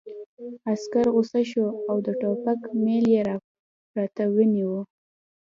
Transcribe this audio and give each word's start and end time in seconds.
عسکر 0.71 1.05
غوسه 1.13 1.41
شو 1.51 1.67
او 1.89 1.95
د 2.05 2.07
ټوپک 2.21 2.59
میل 2.83 3.05
یې 3.13 3.21
راته 3.97 4.23
ونیو 4.35 4.73